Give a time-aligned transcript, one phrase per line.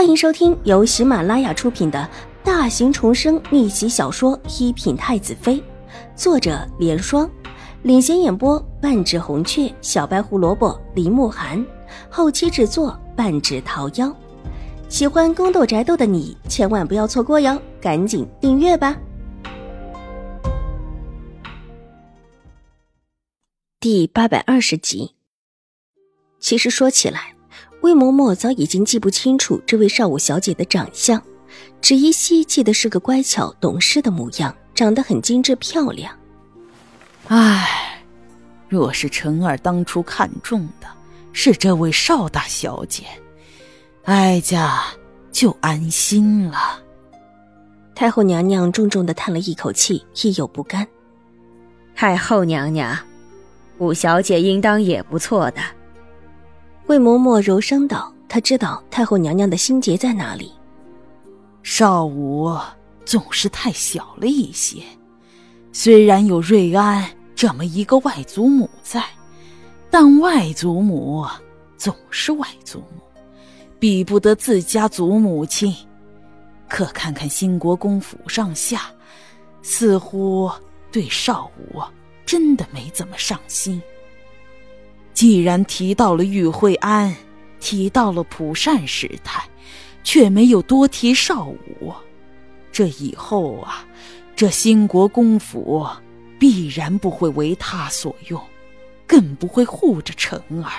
[0.00, 2.08] 欢迎收听由喜马拉雅出品的
[2.42, 5.56] 大型重生逆袭小说《一品太子妃》，
[6.16, 7.30] 作者：莲霜，
[7.82, 11.62] 领衔演播：半指红雀、小白胡萝卜、林慕寒，
[12.08, 14.10] 后期制作：半指桃夭。
[14.88, 18.96] 喜欢宫斗宅斗的你千万不要错过哟，赶紧订阅吧！
[23.78, 25.14] 第八百二十集。
[26.38, 27.34] 其实说起来。
[27.82, 31.22] 魏嬷嬷早已经记不清楚这位少武小姐的长相，
[31.80, 36.14] 只依稀记得是个乖巧懂事的模样，长得很精致漂亮。
[37.28, 38.02] 唉，
[38.68, 40.86] 若是陈儿当初看中的
[41.32, 43.04] 是这位邵大小姐，
[44.04, 44.82] 哀家
[45.32, 46.82] 就安心了。
[47.94, 50.86] 太后娘娘重重的叹了一口气，亦有不甘。
[51.94, 52.98] 太后娘娘，
[53.78, 55.60] 五小姐应当也不错的。
[56.90, 60.50] 魏嬷嬷柔声道：“她知道太后娘娘的心结在哪里。
[61.62, 62.50] 少武
[63.06, 64.82] 总是太小了一些，
[65.70, 69.04] 虽然有瑞安这么一个外祖母在，
[69.88, 71.24] 但外祖母
[71.76, 73.00] 总是外祖母，
[73.78, 75.72] 比不得自家祖母亲。
[76.68, 78.90] 可看看兴国公府上下，
[79.62, 80.50] 似乎
[80.90, 81.80] 对少武
[82.26, 83.80] 真的没怎么上心。”
[85.12, 87.14] 既然提到了玉慧安，
[87.58, 89.42] 提到了蒲善师太，
[90.02, 91.92] 却没有多提少武，
[92.72, 93.84] 这以后啊，
[94.34, 95.86] 这兴国公府
[96.38, 98.40] 必然不会为他所用，
[99.06, 100.70] 更不会护着辰儿。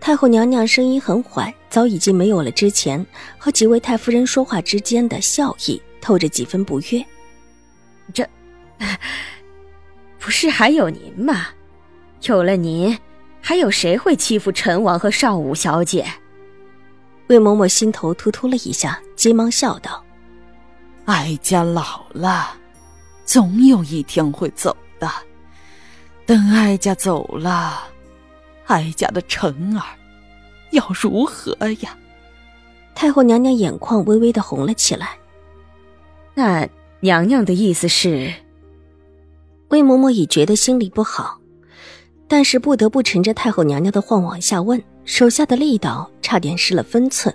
[0.00, 3.04] 太后娘娘声音很缓，早已经没有了之前
[3.36, 7.04] 和几位太夫人说话之间的笑意，透着几分不悦。
[8.14, 8.24] 这，
[10.20, 11.48] 不是还有您吗？
[12.22, 12.98] 有了您。
[13.40, 16.04] 还有谁会欺负陈王和少武小姐？
[17.28, 20.04] 魏嬷嬷心头突突了一下，急忙笑道
[21.06, 22.50] ：“哀家老了，
[23.24, 25.08] 总有一天会走的。
[26.26, 27.84] 等哀家走了，
[28.66, 29.82] 哀家的陈儿
[30.72, 31.96] 要如何呀？”
[32.94, 35.16] 太后娘娘眼眶微微的红了起来。
[36.34, 36.68] 那
[37.00, 38.34] 娘娘的意思是？
[39.68, 41.37] 魏嬷嬷已觉得心里不好。
[42.28, 47.34] 但是不得不乘着太后娘娘的话往下问，手下的力道差点失了分寸。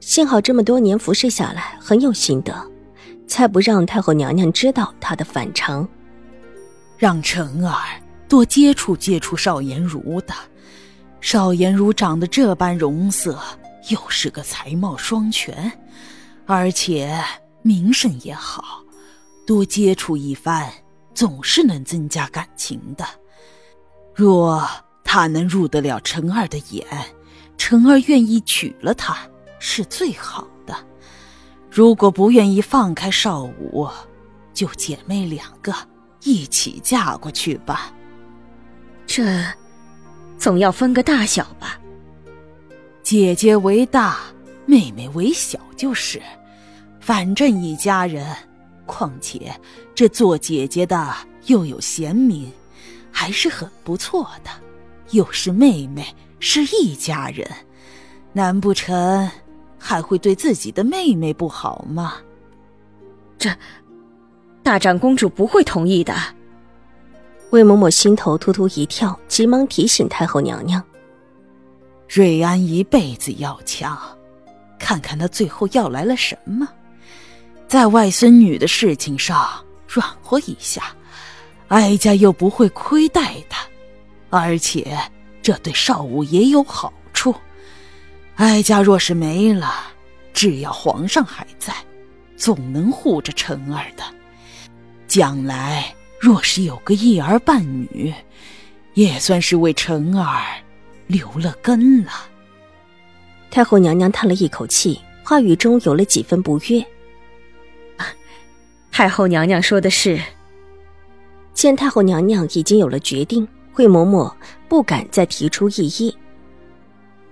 [0.00, 2.54] 幸好这么多年服侍下来很有心得，
[3.28, 5.88] 才不让太后娘娘知道她的反常。
[6.98, 7.76] 让辰儿
[8.28, 10.34] 多接触接触邵颜如的，
[11.20, 13.38] 邵颜如长得这般容色，
[13.88, 15.70] 又是个才貌双全，
[16.46, 17.22] 而且
[17.62, 18.82] 名声也好，
[19.46, 20.68] 多接触一番，
[21.14, 23.04] 总是能增加感情的。
[24.14, 24.66] 若
[25.02, 26.86] 他能入得了陈儿的眼，
[27.56, 29.16] 陈儿愿意娶了她，
[29.58, 30.76] 是最好的。
[31.70, 33.88] 如果不愿意放开少武，
[34.52, 35.74] 就姐妹两个
[36.22, 37.92] 一起嫁过去吧。
[39.06, 39.44] 这，
[40.38, 41.80] 总要分个大小吧。
[43.02, 44.18] 姐姐为大，
[44.64, 46.22] 妹妹为小就是，
[47.00, 48.24] 反正一家人。
[48.86, 49.52] 况且
[49.94, 51.14] 这做姐姐的
[51.46, 52.52] 又有贤名。
[53.16, 54.50] 还是很不错的，
[55.12, 56.04] 又是妹妹，
[56.40, 57.48] 是一家人，
[58.32, 59.30] 难不成
[59.78, 62.14] 还会对自己的妹妹不好吗？
[63.38, 63.48] 这
[64.64, 66.12] 大长公主不会同意的。
[67.50, 70.82] 魏嬷嬷心头突突一跳，急忙提醒太后娘娘
[72.12, 73.96] ：“瑞安一辈子要强，
[74.76, 76.68] 看看他最后要来了什么，
[77.68, 79.48] 在外孙女的事情上
[79.86, 80.92] 软和一下。”
[81.68, 83.66] 哀家又不会亏待他，
[84.30, 84.96] 而且
[85.42, 87.34] 这对少武也有好处。
[88.36, 89.72] 哀家若是没了，
[90.32, 91.74] 只要皇上还在，
[92.36, 94.04] 总能护着辰儿的。
[95.06, 98.12] 将来若是有个一儿半女，
[98.94, 100.42] 也算是为辰儿
[101.06, 102.12] 留了根了。
[103.50, 106.84] 太后娘娘叹了一口气，话语中有了几分不悦。
[108.90, 110.20] 太后娘娘说的是。
[111.54, 114.30] 见太后娘娘已经有了决定，惠嬷嬷
[114.68, 116.14] 不敢再提出异议。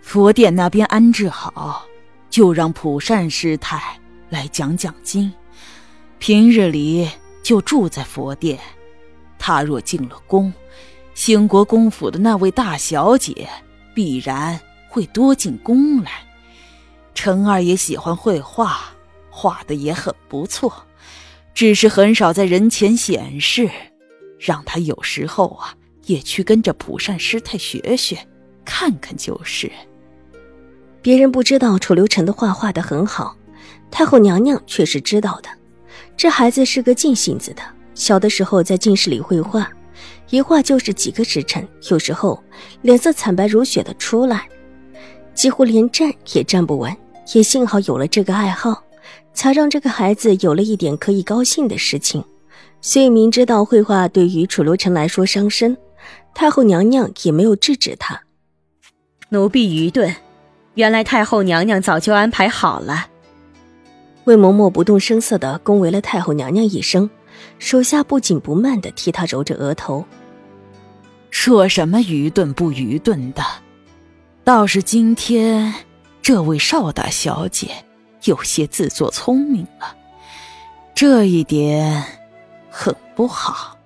[0.00, 1.84] 佛殿那边安置好，
[2.30, 3.98] 就让普善师太
[4.30, 5.30] 来讲讲经。
[6.18, 7.08] 平日里
[7.42, 8.58] 就住在佛殿。
[9.38, 10.52] 他若进了宫，
[11.14, 13.48] 兴国公府的那位大小姐
[13.92, 14.58] 必然
[14.88, 16.12] 会多进宫来。
[17.12, 18.78] 陈二爷喜欢绘画，
[19.30, 20.72] 画的也很不错，
[21.54, 23.68] 只是很少在人前显示。
[24.44, 25.72] 让他有时候啊，
[26.06, 28.18] 也去跟着普善师太学学，
[28.64, 29.70] 看看就是。
[31.00, 33.36] 别人不知道楚留臣的画画得很好，
[33.88, 35.48] 太后娘娘却是知道的。
[36.16, 37.62] 这孩子是个静性子的，
[37.94, 39.70] 小的时候在进室里绘画，
[40.30, 42.42] 一画就是几个时辰，有时候
[42.80, 44.48] 脸色惨白如雪的出来，
[45.34, 46.94] 几乎连站也站不稳。
[47.34, 48.82] 也幸好有了这个爱好，
[49.32, 52.22] 才让这个孩子有了一点可以高兴的事情。
[52.84, 55.78] 虽明知道绘画对于楚留臣来说伤身，
[56.34, 58.20] 太后娘娘也没有制止他。
[59.28, 60.12] 奴婢愚钝，
[60.74, 63.06] 原来太后娘娘早就安排好了。
[64.24, 67.08] 魏嬷嬷不动声色地恭维了太后娘娘一声，
[67.60, 70.04] 手下不紧不慢地替她揉着额头。
[71.30, 73.44] 说什么愚钝不愚钝的，
[74.42, 75.72] 倒是今天
[76.20, 77.70] 这位邵大小姐
[78.24, 79.96] 有些自作聪明了，
[80.96, 82.04] 这一点。
[82.72, 83.76] 很不好。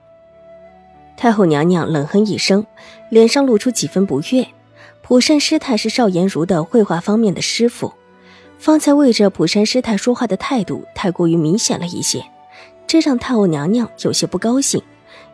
[1.16, 2.64] 太后娘娘冷哼一声，
[3.10, 4.46] 脸上露出几分不悦。
[5.02, 7.92] 普善师太是邵颜如的绘画方面的师傅，
[8.58, 12.24] 方才为着普善师太说话的态度太过于明显了一些，
[12.86, 14.82] 这让太后娘娘有些不高兴。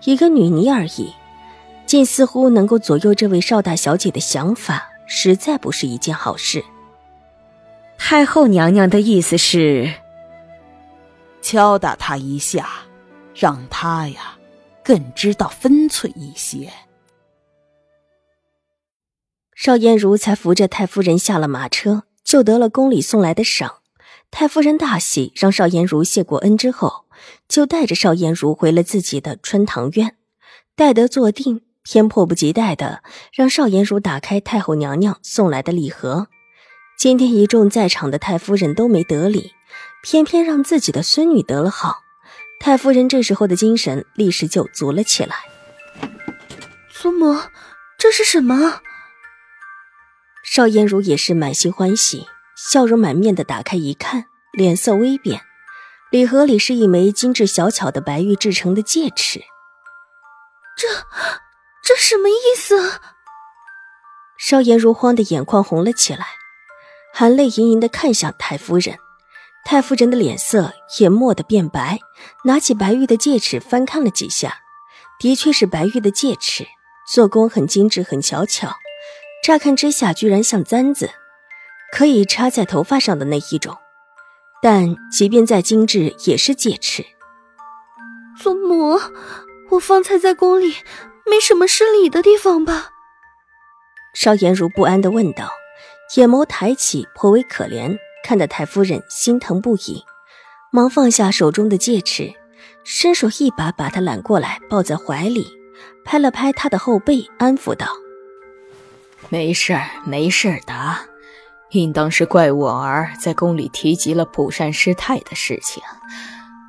[0.04, 1.12] 一个女尼而已，
[1.86, 6.64] 竟似乎能够左右这位邵大小姐的想法，实在不是一件好事。
[7.98, 9.92] 太后娘娘的意思是，
[11.40, 12.68] 敲打她一下。
[13.34, 14.38] 让他呀，
[14.84, 16.72] 更知道分寸一些。
[19.54, 23.76] 邵颜如才扶着太夫人下了马车，就得了宫里送来的赏。
[24.30, 27.04] 太夫人大喜，让邵颜如谢过恩之后，
[27.46, 30.16] 就带着邵颜如回了自己的春堂院。
[30.74, 33.02] 待得坐定，偏迫不及待的
[33.32, 36.28] 让邵颜如打开太后娘娘送来的礼盒。
[36.98, 39.52] 今天一众在场的太夫人都没得礼，
[40.02, 41.98] 偏偏让自己的孙女得了好。
[42.62, 45.34] 太夫人这时候的精神立时就足了起来。
[46.88, 47.36] 祖母，
[47.98, 48.80] 这是什么？
[50.44, 55.40] 邵颜如也是满心欢喜，笑容满面的打开一看，脸色微变。
[56.12, 59.40] 礼盒里是一枚精致小巧的白玉制成的戒尺。
[60.76, 60.86] 这，
[61.82, 63.00] 这什么意思？
[64.38, 66.28] 邵颜如慌得眼眶红了起来，
[67.12, 68.98] 含泪盈盈的看向太夫人。
[69.64, 71.98] 太夫人的脸色也蓦地变白，
[72.44, 74.56] 拿起白玉的戒尺翻看了几下，
[75.18, 76.66] 的确是白玉的戒尺，
[77.12, 78.74] 做工很精致，很小巧。
[79.44, 81.10] 乍看之下，居然像簪子，
[81.92, 83.76] 可以插在头发上的那一种。
[84.60, 87.04] 但即便再精致，也是戒尺。
[88.40, 89.00] 祖母，
[89.70, 90.76] 我方才在宫里
[91.28, 92.90] 没什么失礼的地方吧？
[94.14, 95.50] 邵颜如不安地问道，
[96.16, 97.96] 眼眸抬起，颇为可怜。
[98.22, 100.04] 看得太夫人心疼不已，
[100.70, 102.32] 忙放下手中的戒尺，
[102.84, 105.46] 伸手一把把她揽过来，抱在怀里，
[106.04, 107.86] 拍了拍她的后背，安抚道
[109.28, 110.74] ：“没事儿，没事儿的，
[111.70, 115.82] 应当是怪我儿在宫里提及了普善师太的事情，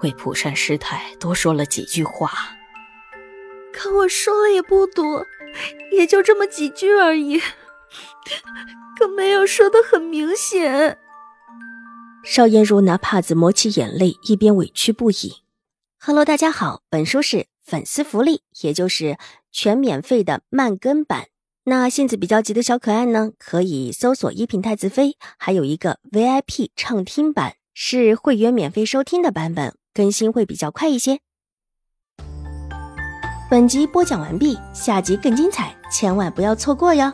[0.02, 2.32] 为普善师太多说了几句话。
[3.72, 5.26] 可我说了也不多，
[5.92, 7.42] 也就这么几句而已，
[9.00, 10.98] 可没有说的很明显。”
[12.24, 15.42] 邵颜如拿帕子抹起眼泪，一边委屈不已。
[16.00, 19.18] Hello，大家好，本书是粉丝福利，也就是
[19.52, 21.26] 全免费的慢更版。
[21.66, 31.20] 那性子比较急的小可爱呢，可以搜索“一品太子妃”，还有一个 VIP 畅听版，是会员免费收听的版本，更新会比较快一些。
[33.50, 37.12] 本集播讲完毕，下集更精彩，千万不要错过哟。